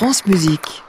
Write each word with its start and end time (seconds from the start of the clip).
France 0.00 0.24
Musique. 0.24 0.82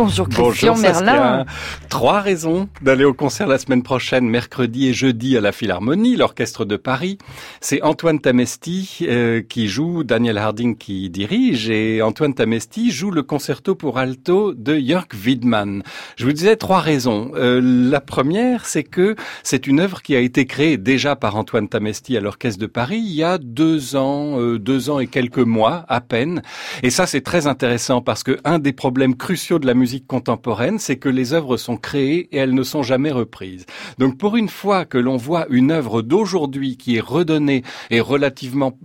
Bonjour 0.00 0.28
Christian 0.28 0.74
Bonjour, 0.74 0.78
Merlin. 0.78 1.44
Trois 1.88 2.20
raisons 2.20 2.68
d'aller 2.82 3.04
au 3.04 3.14
concert 3.14 3.48
la 3.48 3.58
semaine 3.58 3.82
prochaine, 3.82 4.28
mercredi 4.28 4.86
et 4.86 4.92
jeudi 4.92 5.36
à 5.36 5.40
la 5.40 5.50
Philharmonie, 5.50 6.14
l'Orchestre 6.14 6.64
de 6.64 6.76
Paris. 6.76 7.18
C'est 7.60 7.82
Antoine 7.82 8.20
Tamesti 8.20 8.98
euh, 9.02 9.42
qui 9.42 9.66
joue, 9.66 10.04
Daniel 10.04 10.38
Harding 10.38 10.76
qui 10.76 11.10
dirige, 11.10 11.68
et 11.68 12.00
Antoine 12.00 12.32
Tamesti 12.32 12.92
joue 12.92 13.10
le 13.10 13.24
concerto 13.24 13.74
pour 13.74 13.98
alto 13.98 14.54
de 14.54 14.78
Jörg 14.78 15.08
Widmann. 15.26 15.82
Je 16.14 16.26
vous 16.26 16.32
disais 16.32 16.54
trois 16.54 16.78
raisons. 16.78 17.32
Euh, 17.34 17.60
la 17.60 18.00
première, 18.00 18.66
c'est 18.66 18.84
que 18.84 19.16
c'est 19.42 19.66
une 19.66 19.80
œuvre 19.80 20.02
qui 20.02 20.14
a 20.14 20.20
été 20.20 20.46
créée 20.46 20.76
déjà 20.76 21.16
par 21.16 21.34
Antoine 21.34 21.68
Tamesti 21.68 22.16
à 22.16 22.20
l'Orchestre 22.20 22.60
de 22.60 22.66
Paris 22.66 23.02
il 23.04 23.14
y 23.14 23.24
a 23.24 23.36
deux 23.36 23.96
ans, 23.96 24.38
euh, 24.38 24.60
deux 24.60 24.90
ans 24.90 25.00
et 25.00 25.08
quelques 25.08 25.38
mois 25.38 25.84
à 25.88 26.00
peine. 26.00 26.42
Et 26.84 26.90
ça, 26.90 27.08
c'est 27.08 27.22
très 27.22 27.48
intéressant 27.48 28.00
parce 28.00 28.22
que 28.22 28.38
un 28.44 28.60
des 28.60 28.72
problèmes 28.72 29.16
cruciaux 29.16 29.58
de 29.58 29.66
la 29.66 29.74
musique 29.74 29.87
contemporaine, 30.06 30.78
c'est 30.78 30.96
que 30.96 31.08
les 31.08 31.32
œuvres 31.32 31.56
sont 31.56 31.76
créées 31.76 32.28
et 32.32 32.38
elles 32.38 32.54
ne 32.54 32.62
sont 32.62 32.82
jamais 32.82 33.10
reprises. 33.10 33.66
Donc 33.98 34.18
pour 34.18 34.36
une 34.36 34.48
fois 34.48 34.84
que 34.84 34.98
l'on 34.98 35.16
voit 35.16 35.46
une 35.50 35.70
œuvre 35.70 36.02
d'aujourd'hui 36.02 36.76
qui 36.76 36.96
est 36.96 37.00
redonnée 37.00 37.62
et 37.90 38.00
relativement 38.00 38.78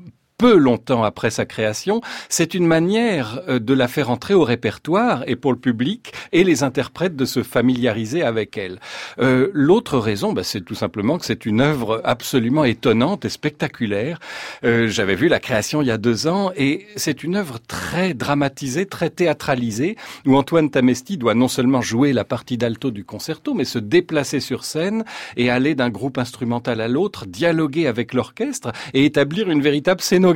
peu 0.44 0.58
longtemps 0.58 1.06
après 1.06 1.30
sa 1.30 1.46
création, 1.46 2.02
c'est 2.28 2.54
une 2.54 2.68
manière 2.68 3.40
euh, 3.48 3.60
de 3.60 3.74
la 3.74 3.88
faire 3.88 4.10
entrer 4.10 4.34
au 4.34 4.44
répertoire 4.44 5.24
et 5.26 5.38
pour 5.38 5.54
le 5.54 5.58
public 5.58 6.12
et 6.34 6.44
les 6.44 6.64
interprètes 6.64 7.16
de 7.16 7.24
se 7.24 7.44
familiariser 7.44 8.24
avec 8.24 8.58
elle. 8.58 8.82
Euh, 9.20 9.48
L'autre 9.54 9.98
raison, 9.98 10.34
bah, 10.34 10.44
c'est 10.44 10.60
tout 10.60 10.76
simplement 10.76 11.18
que 11.18 11.24
c'est 11.26 11.46
une 11.46 11.62
œuvre 11.62 12.02
absolument 12.04 12.66
étonnante 12.66 13.24
et 13.24 13.30
spectaculaire. 13.30 14.20
Euh, 14.66 14.90
J'avais 14.90 15.16
vu 15.16 15.30
la 15.30 15.40
création 15.40 15.82
il 15.82 15.88
y 15.88 15.92
a 15.92 15.98
deux 15.98 16.28
ans 16.28 16.52
et 16.58 16.88
c'est 16.98 17.23
une 17.23 17.38
œuvre 17.38 17.60
très 17.66 18.14
dramatisée, 18.14 18.86
très 18.86 19.10
théâtralisée, 19.10 19.95
où 20.26 20.36
Antoine 20.36 20.70
Tamesti 20.70 21.16
doit 21.16 21.36
non 21.36 21.48
seulement 21.48 21.80
jouer 21.80 22.12
la 22.12 22.26
partie 22.26 22.58
d'alto 22.58 22.92
du 22.92 23.06
concerto, 23.06 23.54
mais 23.54 23.64
se 23.64 23.80
déplacer 23.80 24.42
sur 24.42 24.66
scène 24.66 25.06
et 25.38 25.50
aller 25.50 25.73
d'un 25.73 25.89
groupe 25.89 26.17
instrumental 26.17 26.82
à 26.82 26.89
l'autre, 26.89 27.28
dialoguer 27.28 27.88
avec 27.88 28.14
l'orchestre 28.14 28.73
et 28.94 29.06
établir 29.06 29.50
une 29.50 29.62
véritable 29.62 30.02
scénographie. 30.02 30.33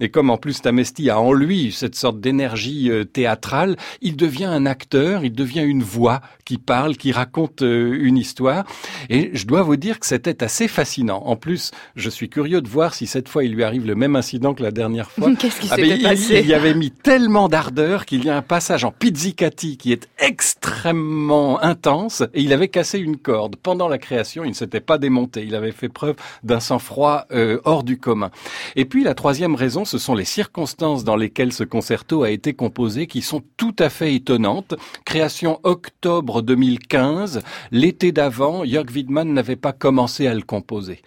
Et 0.00 0.10
comme 0.10 0.30
en 0.30 0.36
plus 0.36 0.60
Tamesti 0.62 1.10
a 1.10 1.20
en 1.20 1.32
lui 1.32 1.72
cette 1.72 1.94
sorte 1.94 2.20
d'énergie 2.20 2.90
euh, 2.90 3.04
théâtrale, 3.04 3.76
il 4.00 4.16
devient 4.16 4.44
un 4.44 4.66
acteur, 4.66 5.24
il 5.24 5.32
devient 5.32 5.62
une 5.62 5.82
voix 5.82 6.20
qui 6.44 6.58
parle, 6.58 6.96
qui 6.96 7.12
raconte 7.12 7.62
euh, 7.62 7.96
une 8.00 8.16
histoire. 8.16 8.64
Et 9.08 9.30
je 9.32 9.46
dois 9.46 9.62
vous 9.62 9.76
dire 9.76 10.00
que 10.00 10.06
c'était 10.06 10.42
assez 10.42 10.68
fascinant. 10.68 11.22
En 11.24 11.36
plus, 11.36 11.70
je 11.96 12.10
suis 12.10 12.28
curieux 12.28 12.60
de 12.60 12.68
voir 12.68 12.94
si 12.94 13.06
cette 13.06 13.28
fois 13.28 13.44
il 13.44 13.52
lui 13.52 13.64
arrive 13.64 13.86
le 13.86 13.94
même 13.94 14.16
incident 14.16 14.54
que 14.54 14.62
la 14.62 14.70
dernière 14.70 15.10
fois. 15.10 15.30
Qu'est-ce 15.38 15.60
qui 15.60 15.68
Ah 15.70 15.76
ben, 15.76 15.86
il, 15.86 16.02
passé 16.02 16.40
il 16.40 16.46
y 16.46 16.54
avait 16.54 16.74
mis 16.74 16.90
tellement 16.90 17.48
d'ardeur 17.48 18.06
qu'il 18.06 18.24
y 18.24 18.30
a 18.30 18.36
un 18.36 18.42
passage 18.42 18.84
en 18.84 18.90
pizzicati 18.90 19.76
qui 19.76 19.92
est 19.92 20.08
extrêmement 20.18 21.62
intense 21.62 22.22
et 22.34 22.42
il 22.42 22.52
avait 22.52 22.68
cassé 22.68 22.98
une 22.98 23.16
corde. 23.16 23.56
Pendant 23.56 23.88
la 23.88 23.98
création, 23.98 24.44
il 24.44 24.50
ne 24.50 24.54
s'était 24.54 24.80
pas 24.80 24.98
démonté. 24.98 25.44
Il 25.44 25.54
avait 25.54 25.72
fait 25.72 25.88
preuve 25.88 26.16
d'un 26.42 26.60
sang-froid 26.60 27.26
euh, 27.32 27.60
hors 27.64 27.82
du 27.82 27.98
commun. 27.98 28.30
Et 28.76 28.84
puis 28.84 29.04
la 29.04 29.11
troisième 29.14 29.54
raison, 29.54 29.84
ce 29.84 29.98
sont 29.98 30.14
les 30.14 30.24
circonstances 30.24 31.04
dans 31.04 31.16
lesquelles 31.16 31.52
ce 31.52 31.64
concerto 31.64 32.22
a 32.22 32.30
été 32.30 32.54
composé 32.54 33.06
qui 33.06 33.22
sont 33.22 33.42
tout 33.56 33.74
à 33.78 33.88
fait 33.88 34.14
étonnantes. 34.14 34.74
Création 35.04 35.60
octobre 35.62 36.42
2015. 36.42 37.42
L'été 37.70 38.12
d'avant, 38.12 38.64
Jörg 38.64 38.90
Widmann 38.94 39.32
n'avait 39.32 39.56
pas 39.56 39.72
commencé 39.72 40.26
à 40.26 40.34
le 40.34 40.42
composer. 40.42 41.02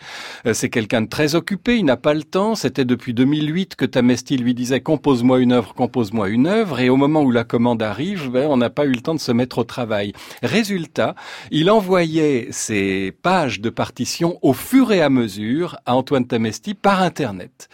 Euh, 0.45 0.53
C'est 0.53 0.70
quelqu'un 0.70 1.02
de 1.02 1.09
très 1.09 1.36
occupé, 1.36 1.78
il 1.78 1.86
n'a 1.86 1.97
pas 1.97 2.14
le 2.14 2.23
temps. 2.23 2.56
C'était 2.56 2.86
depuis 2.86 3.14
2008 3.14 3.75
que 3.75 3.86
Tamesti 3.86 4.38
lui 4.38 4.53
disait 4.53 4.81
compose-moi 4.81 5.40
une 5.40 5.52
œuvre, 5.52 5.73
compose-moi 5.73 6.30
une 6.30 6.47
œuvre. 6.47 6.80
Et 6.80 6.90
au 6.90 6.97
moment 6.97 7.22
où 7.22 7.31
la 7.31 7.44
commande 7.44 7.81
arrive, 7.81 8.30
ben, 8.30 8.47
on 8.50 8.58
n'a 8.58 8.69
pas 8.69 8.86
eu 8.86 8.92
le 8.92 9.02
temps 9.02 9.16
de 9.16 9.19
se 9.19 9.31
mettre 9.31 9.59
au 9.59 9.64
travail. 9.64 10.14
Résultat, 10.44 11.16
il 11.51 11.69
envoyait 11.69 12.47
ses 12.51 13.12
pages 13.12 13.62
de 13.62 13.69
partition 13.69 14.40
au 14.41 14.53
fur 14.53 14.91
et 14.91 15.01
à 15.01 15.09
mesure 15.09 15.78
à 15.85 15.96
Antoine 15.96 16.25
Tamesti 16.25 16.74
par 16.74 17.01
Internet. 17.01 17.69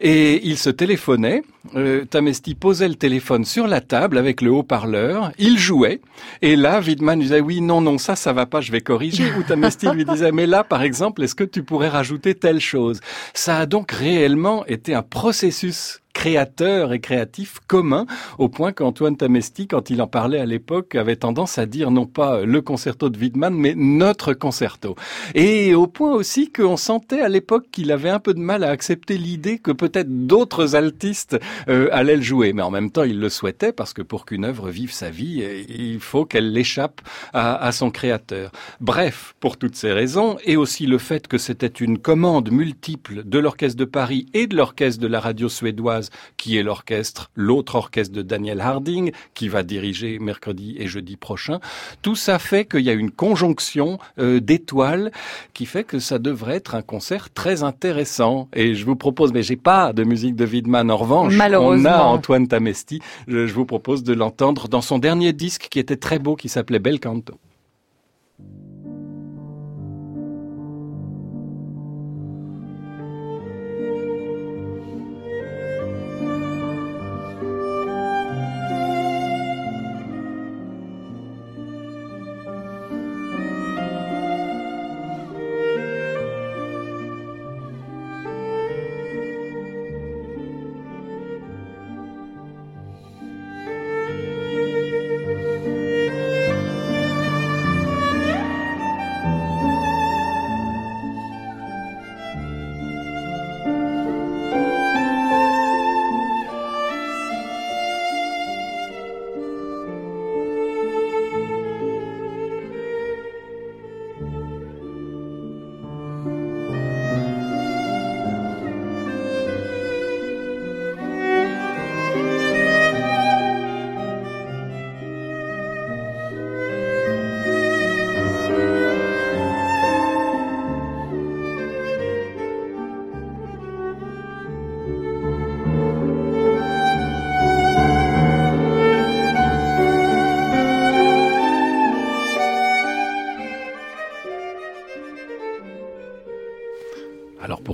Et 0.00 0.46
il 0.46 0.56
se 0.56 0.70
téléphonait. 0.70 1.42
Euh, 1.74 2.04
Tamesti 2.04 2.54
posait 2.54 2.88
le 2.88 2.94
téléphone 2.94 3.44
sur 3.44 3.66
la 3.66 3.80
table 3.80 4.16
avec 4.18 4.40
le 4.40 4.50
haut-parleur. 4.50 5.32
Il 5.38 5.58
jouait. 5.58 6.00
Et 6.42 6.56
là, 6.56 6.80
Widman 6.80 7.18
disait 7.18 7.40
oui, 7.40 7.60
non, 7.60 7.80
non, 7.80 7.98
ça, 7.98 8.16
ça 8.16 8.32
va 8.32 8.46
pas, 8.46 8.60
je 8.60 8.72
vais 8.72 8.80
corriger. 8.80 9.32
Ou 9.38 9.42
Tamesti 9.42 9.88
lui 9.88 10.04
disait 10.04 10.32
mais 10.32 10.46
là, 10.46 10.64
par 10.64 10.82
exemple, 10.82 11.22
est-ce 11.22 11.34
que 11.34 11.44
tu 11.44 11.62
pourrais 11.62 11.88
rajouter 11.88 12.34
telle 12.34 12.60
chose? 12.60 13.00
Ça 13.34 13.58
a 13.58 13.66
donc 13.66 13.92
réellement 13.92 14.64
été 14.66 14.94
un 14.94 15.02
processus 15.02 16.00
créateur 16.18 16.92
et 16.92 16.98
créatif 16.98 17.60
commun, 17.68 18.04
au 18.38 18.48
point 18.48 18.72
qu'Antoine 18.72 19.16
Tamesti, 19.16 19.68
quand 19.68 19.88
il 19.88 20.02
en 20.02 20.08
parlait 20.08 20.40
à 20.40 20.46
l'époque, 20.46 20.96
avait 20.96 21.14
tendance 21.14 21.58
à 21.58 21.66
dire 21.66 21.92
non 21.92 22.06
pas 22.06 22.40
le 22.40 22.60
concerto 22.60 23.08
de 23.08 23.16
Widman, 23.16 23.54
mais 23.54 23.76
notre 23.76 24.32
concerto. 24.32 24.96
Et 25.36 25.76
au 25.76 25.86
point 25.86 26.12
aussi 26.12 26.50
qu'on 26.50 26.76
sentait 26.76 27.20
à 27.20 27.28
l'époque 27.28 27.66
qu'il 27.70 27.92
avait 27.92 28.08
un 28.08 28.18
peu 28.18 28.34
de 28.34 28.40
mal 28.40 28.64
à 28.64 28.70
accepter 28.70 29.16
l'idée 29.16 29.60
que 29.60 29.70
peut-être 29.70 30.26
d'autres 30.26 30.74
altistes 30.74 31.38
euh, 31.68 31.88
allaient 31.92 32.16
le 32.16 32.22
jouer. 32.22 32.52
Mais 32.52 32.62
en 32.62 32.72
même 32.72 32.90
temps, 32.90 33.04
il 33.04 33.20
le 33.20 33.28
souhaitait 33.28 33.72
parce 33.72 33.92
que 33.92 34.02
pour 34.02 34.26
qu'une 34.26 34.44
œuvre 34.44 34.70
vive 34.70 34.92
sa 34.92 35.10
vie, 35.10 35.40
euh, 35.44 35.62
il 35.68 36.00
faut 36.00 36.24
qu'elle 36.24 36.52
l'échappe 36.52 37.00
à 37.32 37.70
son 37.70 37.92
créateur. 37.92 38.50
Bref, 38.80 39.36
pour 39.38 39.56
toutes 39.56 39.76
ces 39.76 39.92
raisons, 39.92 40.36
et 40.44 40.56
aussi 40.56 40.86
le 40.86 40.98
fait 40.98 41.28
que 41.28 41.38
c'était 41.38 41.66
une 41.68 41.98
commande 41.98 42.50
multiple 42.50 43.22
de 43.24 43.38
l'Orchestre 43.38 43.78
de 43.78 43.84
Paris 43.84 44.26
et 44.34 44.48
de 44.48 44.56
l'Orchestre 44.56 45.00
de 45.00 45.06
la 45.06 45.20
radio 45.20 45.48
suédoise, 45.48 46.07
qui 46.36 46.56
est 46.56 46.62
l'orchestre, 46.62 47.30
l'autre 47.34 47.74
orchestre 47.74 48.14
de 48.14 48.22
Daniel 48.22 48.60
Harding, 48.60 49.12
qui 49.34 49.48
va 49.48 49.62
diriger 49.62 50.18
mercredi 50.18 50.76
et 50.78 50.86
jeudi 50.86 51.16
prochain. 51.16 51.60
Tout 52.02 52.16
ça 52.16 52.38
fait 52.38 52.64
qu'il 52.64 52.80
y 52.80 52.90
a 52.90 52.94
une 52.94 53.10
conjonction 53.10 53.98
euh, 54.18 54.40
d'étoiles 54.40 55.10
qui 55.54 55.66
fait 55.66 55.84
que 55.84 55.98
ça 55.98 56.18
devrait 56.18 56.56
être 56.56 56.74
un 56.74 56.82
concert 56.82 57.30
très 57.32 57.62
intéressant. 57.62 58.48
Et 58.54 58.74
je 58.74 58.84
vous 58.84 58.96
propose, 58.96 59.32
mais 59.32 59.42
j'ai 59.42 59.56
pas 59.56 59.92
de 59.92 60.04
musique 60.04 60.36
de 60.36 60.46
Widman 60.46 60.90
en 60.90 60.96
revanche. 60.96 61.34
Malheureusement. 61.34 61.90
On 61.90 61.92
a 61.92 62.02
Antoine 62.02 62.48
Tamesti. 62.48 63.00
Je, 63.26 63.46
je 63.46 63.54
vous 63.54 63.66
propose 63.66 64.02
de 64.02 64.14
l'entendre 64.14 64.68
dans 64.68 64.80
son 64.80 64.98
dernier 64.98 65.32
disque 65.32 65.68
qui 65.70 65.78
était 65.78 65.96
très 65.96 66.18
beau, 66.18 66.36
qui 66.36 66.48
s'appelait 66.48 66.78
Bel 66.78 67.00
Canto. 67.00 67.38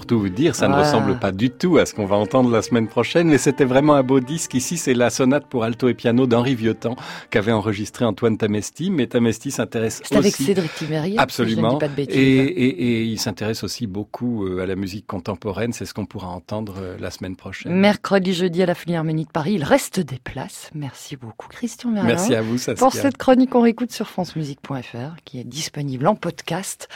Tout 0.06 0.20
vous 0.20 0.28
dire, 0.28 0.54
ça 0.54 0.68
ne 0.68 0.74
ressemble 0.74 1.18
pas 1.18 1.32
du 1.32 1.50
tout 1.50 1.78
à 1.78 1.86
ce 1.86 1.94
qu'on 1.94 2.06
va 2.06 2.16
entendre 2.16 2.50
la 2.50 2.62
semaine 2.62 2.88
prochaine, 2.88 3.28
mais 3.28 3.38
c'était 3.38 3.64
vraiment 3.64 3.94
un 3.94 4.02
beau 4.02 4.20
disque. 4.20 4.54
Ici, 4.54 4.76
c'est 4.76 4.94
la 4.94 5.10
sonate 5.10 5.46
pour 5.46 5.64
alto 5.64 5.88
et 5.88 5.94
piano 5.94 6.26
d'Henri 6.26 6.54
Vieuxtemps 6.54 6.96
qu'avait 7.30 7.52
enregistré 7.52 8.04
Antoine 8.04 8.36
Tamesti. 8.36 8.90
Mais 8.90 9.06
Tamesti 9.06 9.50
s'intéresse 9.50 10.00
aussi... 10.00 10.08
C'est 10.10 10.16
avec 10.16 10.36
Cédric 10.36 10.74
Timérier 10.74 11.18
Absolument. 11.18 11.78
pas 11.78 11.88
de 11.88 12.00
et, 12.00 12.04
et, 12.06 13.00
et, 13.00 13.02
il 13.04 13.18
s'intéresse 13.18 13.64
aussi 13.64 13.86
beaucoup 13.86 14.46
euh, 14.46 14.62
à 14.62 14.66
la 14.66 14.76
musique 14.76 15.06
contemporaine. 15.06 15.72
C'est 15.72 15.86
ce 15.86 15.94
qu'on 15.94 16.06
pourra 16.06 16.28
entendre 16.28 16.74
euh, 16.78 16.96
la 17.00 17.10
semaine 17.10 17.36
prochaine. 17.36 17.72
Mercredi, 17.72 18.34
jeudi 18.34 18.62
à 18.62 18.66
la 18.66 18.74
Philharmonie 18.74 19.24
de 19.24 19.30
Paris. 19.30 19.54
Il 19.54 19.64
reste 19.64 20.00
des 20.00 20.18
places. 20.18 20.70
Merci 20.74 21.16
beaucoup, 21.16 21.48
Christian 21.48 21.90
Merlin. 21.90 22.08
Merci 22.08 22.34
à 22.34 22.42
vous, 22.42 22.58
Saskia. 22.58 22.84
Pour 22.84 22.92
cette 22.92 23.16
chronique, 23.16 23.54
on 23.54 23.62
réécoute 23.62 23.92
sur 23.92 24.08
francemusique.fr 24.08 25.16
qui 25.24 25.40
est 25.40 25.44
disponible 25.44 26.06
en 26.06 26.14
podcast. 26.14 26.88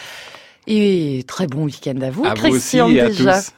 Et 0.71 1.25
très 1.27 1.47
bon 1.47 1.65
week-end 1.65 1.99
à 2.03 2.11
vous, 2.11 2.27
à 2.27 2.35
Christian 2.35 2.89
vous 2.89 2.93
aussi 2.93 2.99
et 2.99 3.09
déjà. 3.09 3.37
À, 3.37 3.43
tous. 3.43 3.53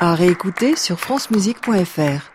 à 0.00 0.14
réécouter 0.16 0.74
sur 0.74 0.98
francemusique.fr. 0.98 2.32